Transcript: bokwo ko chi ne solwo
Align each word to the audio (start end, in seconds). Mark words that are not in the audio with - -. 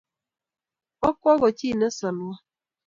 bokwo 0.99 1.31
ko 1.41 1.47
chi 1.57 1.69
ne 1.77 1.87
solwo 1.97 2.33